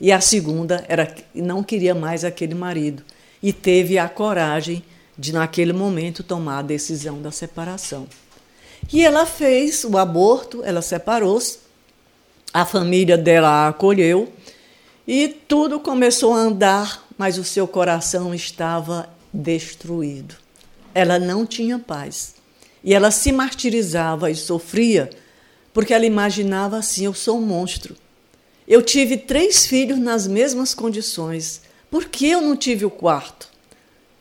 [0.00, 3.02] E a segunda era que não queria mais aquele marido
[3.42, 4.82] e teve a coragem
[5.16, 8.06] de, naquele momento, tomar a decisão da separação.
[8.92, 11.58] E ela fez o aborto, ela separou-se,
[12.52, 14.32] a família dela a acolheu
[15.06, 20.34] e tudo começou a andar, mas o seu coração estava destruído.
[20.94, 22.34] Ela não tinha paz.
[22.82, 25.10] E ela se martirizava e sofria
[25.72, 27.96] porque ela imaginava assim: eu sou um monstro.
[28.66, 31.60] Eu tive três filhos nas mesmas condições.
[31.90, 33.48] Por que eu não tive o quarto?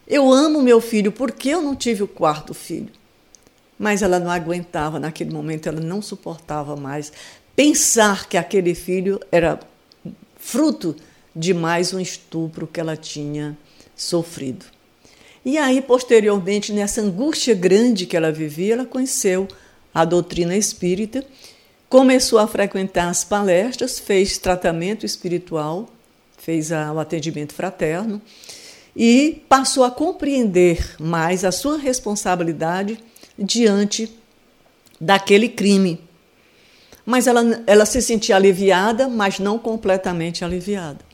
[0.07, 2.91] Eu amo meu filho, por que eu não tive o quarto filho?
[3.79, 7.11] Mas ela não aguentava, naquele momento, ela não suportava mais
[7.55, 9.59] pensar que aquele filho era
[10.37, 10.95] fruto
[11.35, 13.57] de mais um estupro que ela tinha
[13.95, 14.65] sofrido.
[15.45, 19.47] E aí, posteriormente, nessa angústia grande que ela vivia, ela conheceu
[19.93, 21.25] a doutrina espírita,
[21.93, 25.87] começou a frequentar as palestras, fez tratamento espiritual,
[26.35, 28.19] fez o atendimento fraterno
[28.95, 32.97] e passou a compreender mais a sua responsabilidade
[33.37, 34.11] diante
[34.99, 36.01] daquele crime.
[37.05, 41.05] Mas ela, ela se sentia aliviada, mas não completamente aliviada.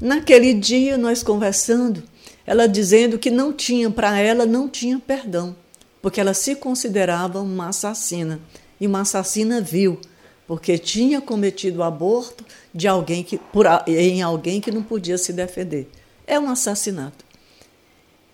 [0.00, 2.02] Naquele dia, nós conversando,
[2.46, 5.54] ela dizendo que não tinha, para ela, não tinha perdão,
[6.00, 8.40] porque ela se considerava uma assassina.
[8.80, 10.00] E uma assassina vil,
[10.46, 15.90] porque tinha cometido aborto de alguém que, por, em alguém que não podia se defender.
[16.26, 17.24] É um assassinato.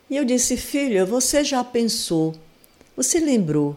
[0.09, 2.35] E eu disse, filha, você já pensou,
[2.97, 3.77] você lembrou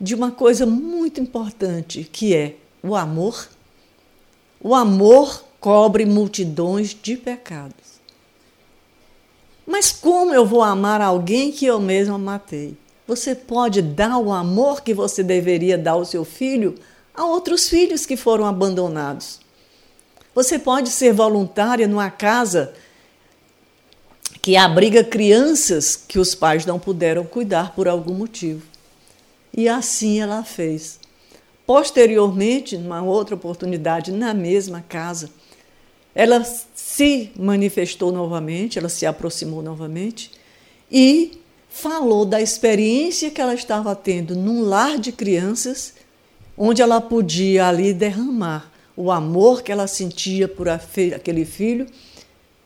[0.00, 3.48] de uma coisa muito importante que é o amor?
[4.60, 7.94] O amor cobre multidões de pecados.
[9.66, 12.76] Mas como eu vou amar alguém que eu mesma matei?
[13.06, 16.74] Você pode dar o amor que você deveria dar ao seu filho
[17.14, 19.40] a outros filhos que foram abandonados.
[20.34, 22.74] Você pode ser voluntária numa casa
[24.40, 28.62] que abriga crianças que os pais não puderam cuidar por algum motivo.
[29.56, 30.98] E assim ela fez.
[31.66, 35.30] Posteriormente, numa outra oportunidade, na mesma casa,
[36.14, 40.30] ela se manifestou novamente, ela se aproximou novamente
[40.90, 41.40] e
[41.74, 45.92] falou da experiência que ela estava tendo num lar de crianças,
[46.56, 51.88] onde ela podia ali derramar o amor que ela sentia por aquele filho,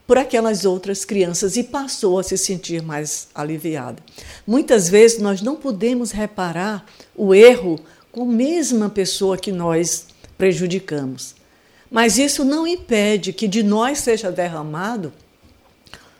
[0.06, 4.02] por aquelas outras crianças e passou a se sentir mais aliviada.
[4.46, 6.84] Muitas vezes nós não podemos reparar
[7.16, 7.80] o erro
[8.12, 11.34] com a mesma pessoa que nós prejudicamos.
[11.90, 15.10] Mas isso não impede que de nós seja derramado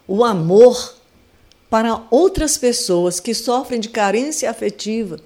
[0.07, 0.98] o amor
[1.71, 5.19] para outras pessoas que sofrem de carência afetiva,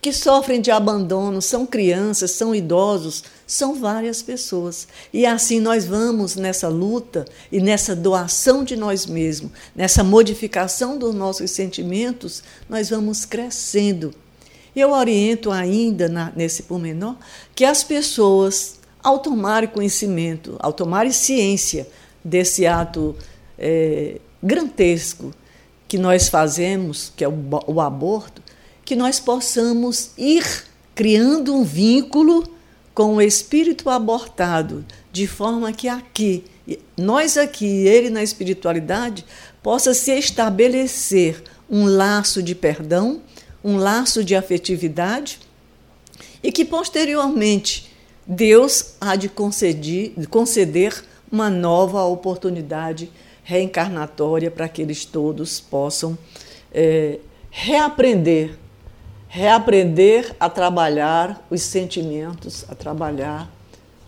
[0.00, 4.86] que sofrem de abandono, são crianças, são idosos, são várias pessoas.
[5.12, 11.14] E assim nós vamos nessa luta e nessa doação de nós mesmos, nessa modificação dos
[11.14, 14.14] nossos sentimentos, nós vamos crescendo.
[14.76, 17.16] Eu oriento ainda na, nesse pormenor
[17.54, 21.88] que as pessoas ao tomarem conhecimento, ao tomarem ciência
[22.22, 23.16] desse ato
[23.58, 25.32] é, grantesco
[25.88, 27.34] que nós fazemos, que é o,
[27.66, 28.42] o aborto,
[28.84, 30.44] que nós possamos ir
[30.94, 32.48] criando um vínculo
[32.94, 36.44] com o espírito abortado, de forma que aqui,
[36.96, 39.24] nós aqui, ele na espiritualidade,
[39.62, 43.20] possa se estabelecer um laço de perdão,
[43.62, 45.40] um laço de afetividade
[46.42, 47.92] e que posteriormente
[48.26, 53.10] Deus há de conceder, conceder uma nova oportunidade
[53.46, 56.18] reencarnatória para que eles todos possam
[56.72, 58.58] é, reaprender,
[59.28, 63.48] reaprender a trabalhar os sentimentos, a trabalhar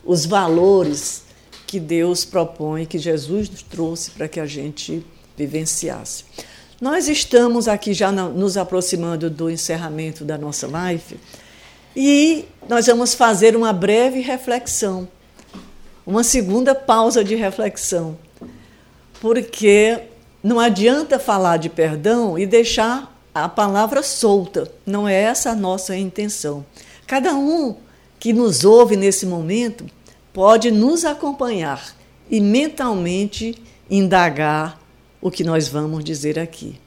[0.05, 1.23] os valores
[1.69, 6.25] que Deus propõe, que Jesus nos trouxe para que a gente vivenciasse.
[6.81, 11.17] Nós estamos aqui já nos aproximando do encerramento da nossa live.
[11.95, 15.07] E nós vamos fazer uma breve reflexão,
[16.05, 18.19] uma segunda pausa de reflexão,
[19.21, 20.01] porque
[20.43, 25.97] não adianta falar de perdão e deixar a palavra solta, não é essa a nossa
[25.97, 26.65] intenção.
[27.07, 27.77] Cada um
[28.19, 29.87] que nos ouve nesse momento
[30.33, 31.97] pode nos acompanhar
[32.31, 34.81] e mentalmente indagar
[35.21, 36.79] o que nós vamos dizer aqui.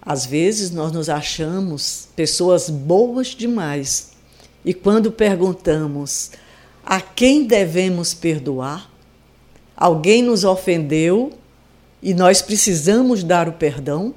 [0.00, 4.12] Às vezes nós nos achamos pessoas boas demais
[4.64, 6.30] e quando perguntamos
[6.84, 8.90] a quem devemos perdoar,
[9.76, 11.32] alguém nos ofendeu
[12.02, 14.14] e nós precisamos dar o perdão,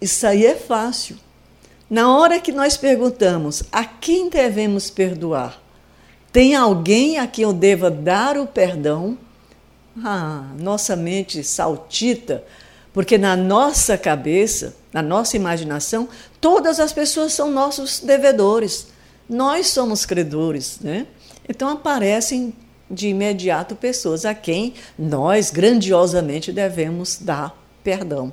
[0.00, 1.16] isso aí é fácil.
[1.88, 5.62] Na hora que nós perguntamos a quem devemos perdoar,
[6.32, 9.18] tem alguém a quem eu deva dar o perdão?
[10.02, 12.42] Ah, nossa mente saltita
[12.92, 16.08] porque na nossa cabeça, na nossa imaginação,
[16.40, 18.88] todas as pessoas são nossos devedores.
[19.28, 21.06] Nós somos credores, né?
[21.48, 22.52] Então aparecem
[22.92, 28.32] de imediato pessoas a quem nós grandiosamente devemos dar perdão.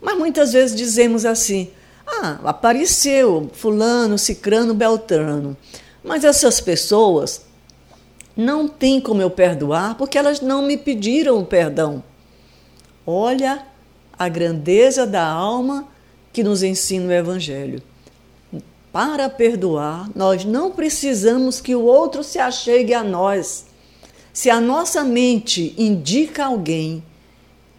[0.00, 1.70] Mas muitas vezes dizemos assim:
[2.06, 5.56] ah, apareceu Fulano, Cicrano, Beltrano.
[6.04, 7.42] Mas essas pessoas
[8.36, 12.04] não têm como eu perdoar porque elas não me pediram perdão.
[13.04, 13.66] Olha
[14.16, 15.88] a grandeza da alma
[16.32, 17.82] que nos ensina o Evangelho.
[18.92, 23.66] Para perdoar, nós não precisamos que o outro se achegue a nós.
[24.32, 27.02] Se a nossa mente indica alguém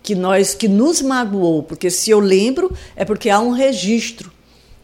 [0.03, 4.31] que nós que nos magoou, porque se eu lembro é porque há um registro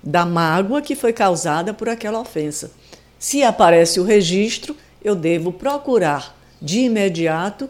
[0.04, 2.72] da mágoa que foi causada por aquela ofensa.
[3.18, 7.70] Se aparece o registro, eu devo procurar de imediato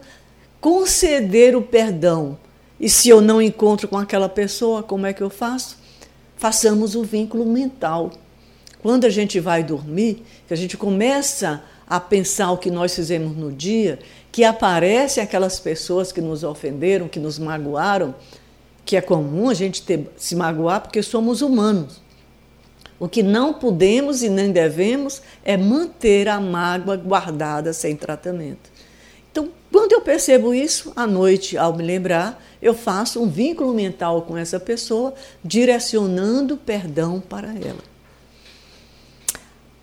[0.60, 2.38] conceder o perdão.
[2.80, 5.78] E se eu não encontro com aquela pessoa, como é que eu faço?
[6.36, 8.12] Façamos o vínculo mental.
[8.86, 13.36] Quando a gente vai dormir, que a gente começa a pensar o que nós fizemos
[13.36, 13.98] no dia,
[14.32, 18.14] que aparecem aquelas pessoas que nos ofenderam, que nos magoaram,
[18.86, 22.00] que é comum a gente ter, se magoar porque somos humanos.
[23.00, 28.70] O que não podemos e nem devemos é manter a mágoa guardada sem tratamento.
[29.32, 34.22] Então, quando eu percebo isso, à noite, ao me lembrar, eu faço um vínculo mental
[34.22, 37.95] com essa pessoa, direcionando perdão para ela.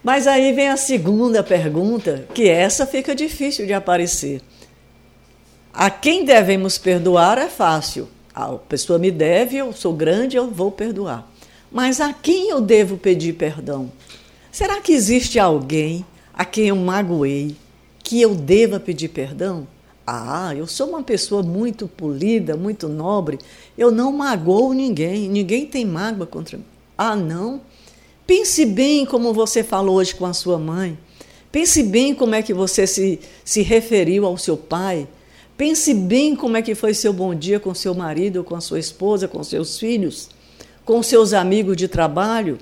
[0.02, 4.40] Mas aí vem a segunda pergunta, que essa fica difícil de aparecer.
[5.72, 8.08] A quem devemos perdoar é fácil.
[8.34, 11.30] A pessoa me deve, eu sou grande, eu vou perdoar.
[11.70, 13.92] Mas a quem eu devo pedir perdão?
[14.50, 17.56] Será que existe alguém a quem eu magoei
[18.02, 19.66] que eu deva pedir perdão?
[20.06, 23.38] Ah, eu sou uma pessoa muito polida, muito nobre,
[23.78, 26.64] eu não magoo ninguém, ninguém tem mágoa contra mim.
[26.98, 27.60] Ah, não?
[28.26, 30.98] Pense bem como você falou hoje com a sua mãe.
[31.50, 35.06] Pense bem como é que você se, se referiu ao seu pai.
[35.56, 38.78] Pense bem como é que foi seu bom dia com seu marido, com a sua
[38.78, 40.30] esposa, com seus filhos
[40.84, 42.58] com seus amigos de trabalho,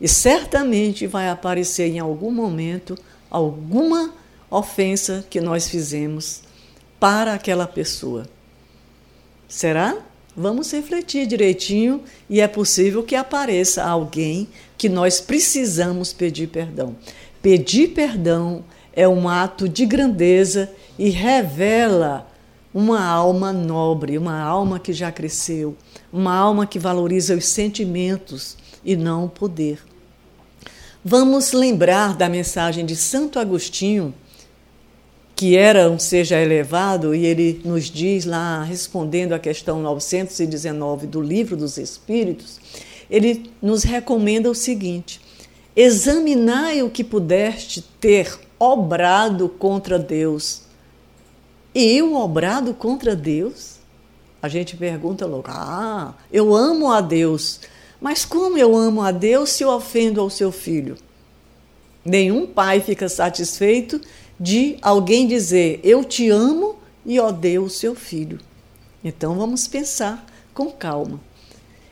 [0.00, 2.96] e certamente vai aparecer em algum momento
[3.30, 4.14] alguma
[4.50, 6.42] ofensa que nós fizemos
[6.98, 8.26] para aquela pessoa.
[9.46, 9.98] Será?
[10.36, 16.94] Vamos refletir direitinho e é possível que apareça alguém que nós precisamos pedir perdão.
[17.42, 22.30] Pedir perdão é um ato de grandeza e revela
[22.72, 25.76] uma alma nobre, uma alma que já cresceu,
[26.12, 29.80] uma alma que valoriza os sentimentos e não o poder.
[31.04, 34.14] Vamos lembrar da mensagem de Santo Agostinho,
[35.40, 41.18] que era um seja elevado, e ele nos diz lá, respondendo à questão 919 do
[41.18, 42.60] Livro dos Espíritos,
[43.10, 45.18] ele nos recomenda o seguinte:
[45.74, 50.64] examinai o que pudeste ter obrado contra Deus.
[51.74, 53.76] Eu obrado contra Deus?
[54.42, 57.60] A gente pergunta logo: ah, eu amo a Deus.
[57.98, 60.98] Mas como eu amo a Deus se eu ofendo ao seu filho?
[62.04, 64.02] Nenhum pai fica satisfeito
[64.40, 68.40] de alguém dizer eu te amo e odeio o seu filho.
[69.04, 71.20] Então vamos pensar com calma.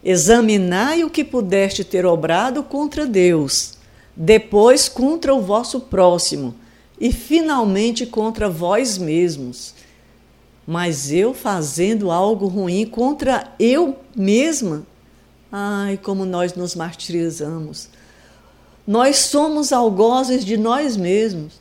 [0.02, 3.74] Examinai o que pudeste ter obrado contra Deus,
[4.16, 6.54] depois contra o vosso próximo
[6.98, 9.74] e finalmente contra vós mesmos
[10.70, 14.86] mas eu fazendo algo ruim contra eu mesma.
[15.50, 17.88] Ai, como nós nos martirizamos.
[18.86, 21.54] Nós somos algozes de nós mesmos.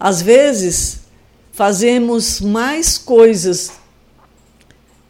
[0.00, 1.00] Às vezes,
[1.52, 3.72] fazemos mais coisas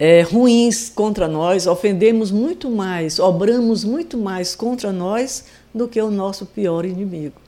[0.00, 6.10] é, ruins contra nós, ofendemos muito mais, obramos muito mais contra nós do que o
[6.10, 7.40] nosso pior inimigo.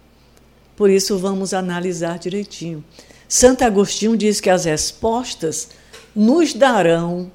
[0.76, 2.84] Por isso, vamos analisar direitinho.
[3.28, 5.70] Santo Agostinho diz que as respostas
[6.14, 7.32] nos darão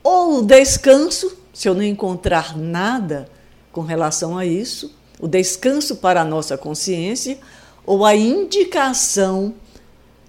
[0.00, 3.28] ou o descanso, se eu não encontrar nada
[3.72, 7.38] com relação a isso, o descanso para a nossa consciência,
[7.84, 9.54] ou a indicação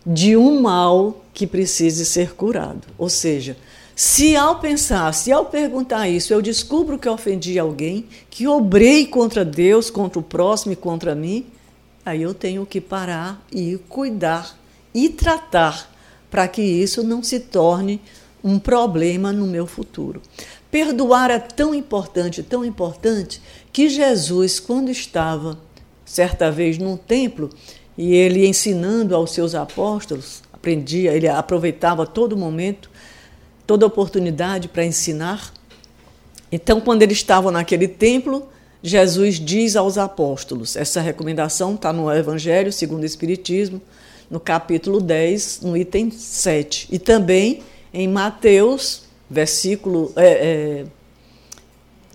[0.05, 2.87] de um mal que precise ser curado.
[2.97, 3.55] Ou seja,
[3.95, 9.45] se ao pensar, se ao perguntar isso, eu descubro que ofendi alguém, que obrei contra
[9.45, 11.45] Deus, contra o próximo e contra mim,
[12.05, 14.57] aí eu tenho que parar e cuidar
[14.93, 15.89] e tratar
[16.29, 18.01] para que isso não se torne
[18.43, 20.21] um problema no meu futuro.
[20.71, 23.41] Perdoar é tão importante, tão importante,
[23.71, 25.59] que Jesus, quando estava
[26.05, 27.49] certa vez num templo
[27.97, 32.89] e ele ensinando aos seus apóstolos, aprendia, ele aproveitava todo momento,
[33.67, 35.53] toda oportunidade para ensinar.
[36.51, 38.47] Então, quando eles estavam naquele templo,
[38.83, 43.81] Jesus diz aos apóstolos, essa recomendação está no Evangelho segundo o Espiritismo,
[44.29, 46.87] no capítulo 10, no item 7.
[46.91, 47.61] E também
[47.93, 50.85] em Mateus, versículo, é, é,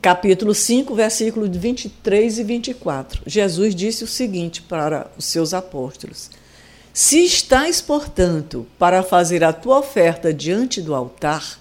[0.07, 3.22] capítulo 5, versículo 23 e 24.
[3.26, 6.30] Jesus disse o seguinte para os seus apóstolos:
[6.92, 11.59] Se estás, portanto, para fazer a tua oferta diante do altar,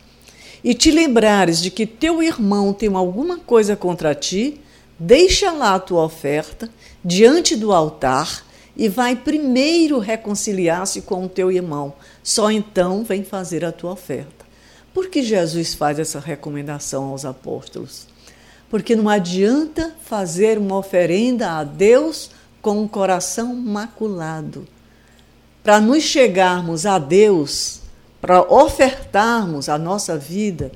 [0.63, 4.61] e te lembrares de que teu irmão tem alguma coisa contra ti,
[4.99, 6.69] deixa lá a tua oferta
[7.03, 8.45] diante do altar
[8.77, 11.95] e vai primeiro reconciliar-se com o teu irmão.
[12.21, 14.45] Só então vem fazer a tua oferta.
[14.93, 18.13] Por que Jesus faz essa recomendação aos apóstolos?
[18.70, 24.68] Porque não adianta fazer uma oferenda a Deus com um coração maculado.
[25.63, 27.82] Para nos chegarmos a Deus,
[28.20, 30.72] para ofertarmos a nossa vida,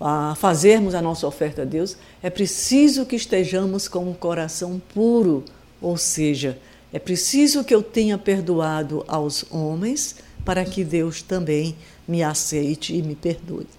[0.00, 5.44] a fazermos a nossa oferta a Deus, é preciso que estejamos com um coração puro,
[5.80, 6.58] ou seja,
[6.92, 11.76] é preciso que eu tenha perdoado aos homens para que Deus também
[12.06, 13.77] me aceite e me perdoe.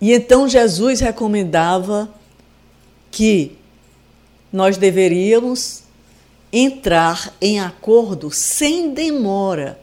[0.00, 2.08] E então Jesus recomendava
[3.10, 3.56] que
[4.52, 5.82] nós deveríamos
[6.52, 9.78] entrar em acordo sem demora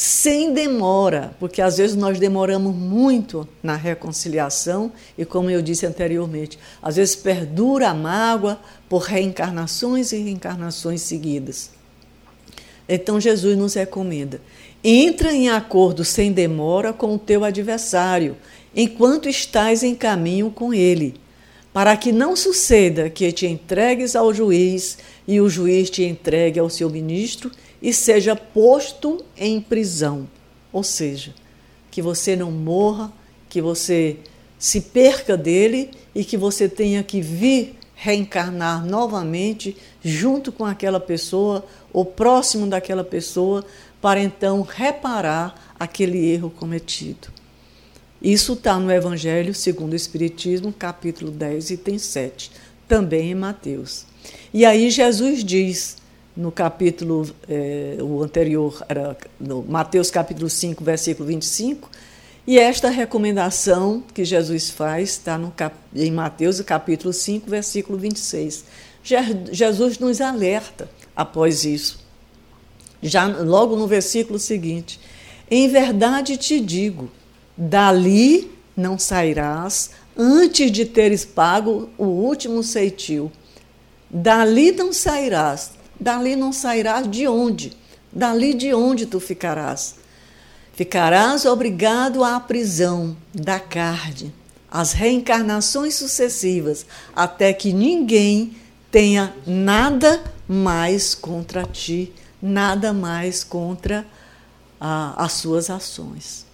[0.00, 6.56] sem demora, porque às vezes nós demoramos muito na reconciliação e, como eu disse anteriormente,
[6.80, 11.72] às vezes perdura a mágoa por reencarnações e reencarnações seguidas.
[12.88, 14.40] Então Jesus nos recomenda:
[14.84, 18.36] entra em acordo sem demora com o teu adversário,
[18.80, 21.16] enquanto estás em caminho com ele,
[21.72, 26.70] para que não suceda que te entregues ao juiz e o juiz te entregue ao
[26.70, 27.50] seu ministro
[27.82, 30.28] e seja posto em prisão.
[30.72, 31.34] Ou seja,
[31.90, 33.12] que você não morra,
[33.48, 34.18] que você
[34.56, 41.66] se perca dele e que você tenha que vir reencarnar novamente junto com aquela pessoa
[41.92, 43.64] ou próximo daquela pessoa
[44.00, 47.37] para então reparar aquele erro cometido.
[48.20, 52.50] Isso está no Evangelho segundo o Espiritismo, capítulo 10, item 7,
[52.88, 54.04] também em Mateus.
[54.52, 55.96] E aí Jesus diz
[56.36, 61.90] no capítulo, eh, o anterior era no Mateus capítulo 5, versículo 25,
[62.46, 65.38] e esta recomendação que Jesus faz está
[65.94, 68.64] em Mateus capítulo 5, versículo 26.
[69.52, 72.00] Jesus nos alerta após isso.
[73.02, 74.98] Já logo no versículo seguinte,
[75.50, 77.10] em verdade te digo,
[77.58, 83.30] dali não sairás antes de teres pago o último ceitil.
[84.10, 87.76] Dali não sairás Dali não sairás de onde?
[88.12, 89.96] Dali de onde tu ficarás?
[90.72, 94.32] Ficarás obrigado à prisão da carne,
[94.70, 96.86] às reencarnações sucessivas,
[97.16, 98.56] até que ninguém
[98.92, 104.06] tenha nada mais contra ti, nada mais contra
[104.80, 106.46] ah, as suas ações.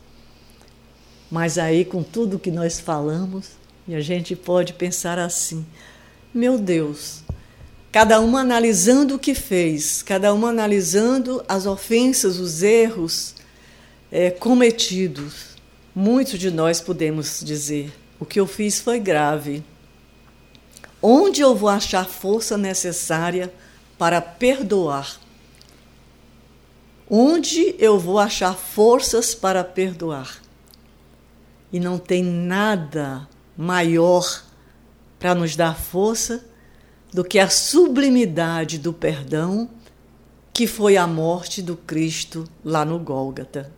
[1.31, 3.51] Mas aí, com tudo que nós falamos,
[3.87, 5.65] e a gente pode pensar assim:
[6.33, 7.23] meu Deus,
[7.93, 13.35] cada uma analisando o que fez, cada uma analisando as ofensas, os erros
[14.11, 15.55] é, cometidos.
[15.95, 19.63] Muitos de nós podemos dizer: o que eu fiz foi grave.
[21.01, 23.53] Onde eu vou achar força necessária
[23.99, 25.21] para perdoar?
[27.09, 30.44] Onde eu vou achar forças para perdoar?
[31.73, 34.45] E não tem nada maior
[35.19, 36.45] para nos dar força
[37.13, 39.71] do que a sublimidade do perdão
[40.53, 43.73] que foi a morte do Cristo lá no Gólgata.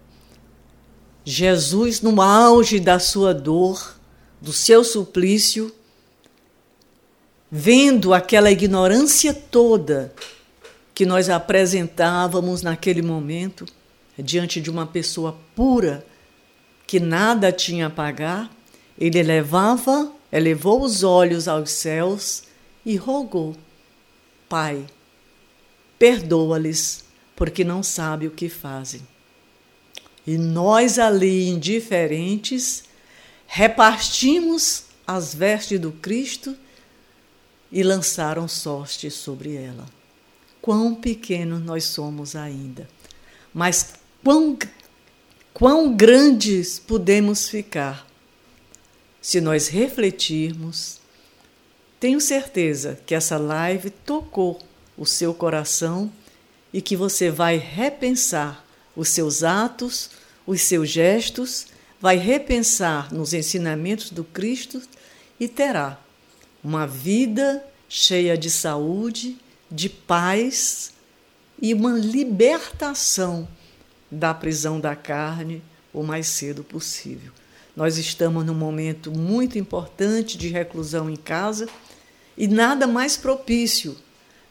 [1.24, 3.96] Jesus, no auge da sua dor,
[4.40, 5.74] do seu suplício,
[7.50, 10.12] vendo aquela ignorância toda
[10.94, 13.66] que nós apresentávamos naquele momento,
[14.18, 16.04] diante de uma pessoa pura
[16.86, 18.50] que nada tinha a pagar,
[18.98, 22.44] ele elevava, elevou os olhos aos céus
[22.84, 23.56] e rogou:
[24.48, 24.86] Pai,
[25.98, 29.02] perdoa-lhes, porque não sabem o que fazem.
[30.26, 32.84] E nós ali, indiferentes,
[33.46, 36.56] repartimos as vestes do Cristo
[37.70, 39.86] e lançaram sorte sobre ela.
[40.60, 42.88] Quão pequenos nós somos ainda,
[43.54, 44.58] mas quão,
[45.56, 48.06] quão grandes podemos ficar.
[49.22, 51.00] Se nós refletirmos
[51.98, 54.60] tenho certeza que essa live tocou
[54.98, 56.12] o seu coração
[56.74, 58.62] e que você vai repensar
[58.94, 60.10] os seus atos,
[60.46, 64.82] os seus gestos, vai repensar nos ensinamentos do Cristo
[65.40, 65.98] e terá
[66.62, 69.38] uma vida cheia de saúde,
[69.70, 70.92] de paz
[71.62, 73.48] e uma libertação
[74.10, 77.32] da prisão da carne o mais cedo possível.
[77.74, 81.68] Nós estamos num momento muito importante de reclusão em casa
[82.36, 83.96] e nada mais propício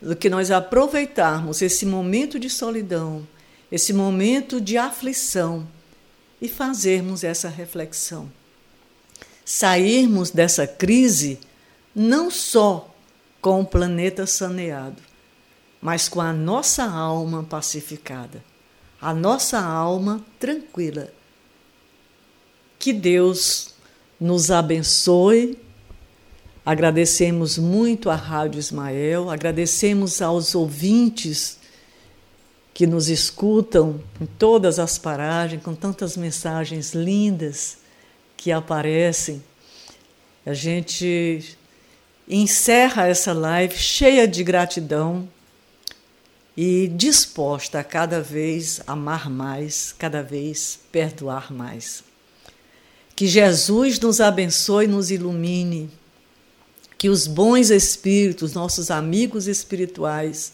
[0.01, 3.28] do que nós aproveitarmos esse momento de solidão,
[3.72, 5.68] esse momento de aflição
[6.41, 8.32] e fazermos essa reflexão.
[9.43, 11.39] Sairmos dessa crise
[11.95, 12.93] não só
[13.41, 15.01] com o planeta saneado,
[15.82, 18.43] mas com a nossa alma pacificada,
[19.06, 21.14] a nossa alma tranquila.
[22.80, 23.76] Que Deus
[24.20, 25.60] nos abençoe.
[26.66, 31.60] Agradecemos muito à Rádio Ismael, agradecemos aos ouvintes
[32.74, 37.78] que nos escutam em todas as paragens, com tantas mensagens lindas
[38.36, 39.43] que aparecem.
[40.43, 41.56] A gente
[42.28, 45.30] encerra essa live cheia de gratidão
[46.58, 52.03] e disposta a cada vez amar mais, cada vez perdoar mais.
[53.16, 55.89] Que Jesus nos abençoe e nos ilumine,
[56.97, 60.53] que os bons espíritos, nossos amigos espirituais,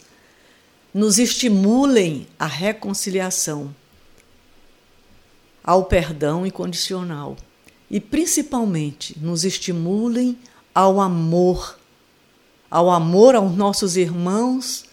[0.94, 3.74] nos estimulem à reconciliação,
[5.64, 7.38] ao perdão incondicional
[7.90, 10.38] e, principalmente, nos estimulem
[10.74, 11.78] ao amor,
[12.70, 14.86] ao amor aos nossos irmãos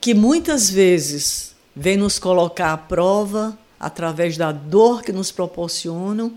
[0.00, 6.32] que muitas vezes vêm nos colocar à prova através da dor que nos proporcionam,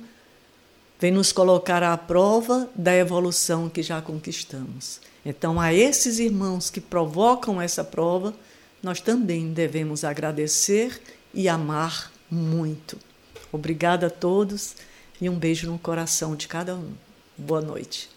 [0.99, 4.99] vem nos colocar à prova da evolução que já conquistamos.
[5.25, 8.33] Então, a esses irmãos que provocam essa prova,
[8.81, 11.01] nós também devemos agradecer
[11.33, 12.97] e amar muito.
[13.51, 14.75] Obrigada a todos
[15.21, 16.91] e um beijo no coração de cada um.
[17.37, 18.12] Boa noite.